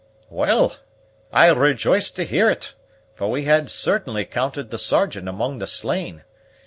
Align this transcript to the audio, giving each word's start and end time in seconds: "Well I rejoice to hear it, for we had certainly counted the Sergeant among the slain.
"Well 0.31 0.77
I 1.31 1.49
rejoice 1.51 2.09
to 2.09 2.25
hear 2.25 2.49
it, 2.49 2.73
for 3.13 3.29
we 3.29 3.43
had 3.45 3.69
certainly 3.69 4.25
counted 4.25 4.71
the 4.71 4.79
Sergeant 4.79 5.29
among 5.29 5.59
the 5.59 5.67
slain. 5.67 6.23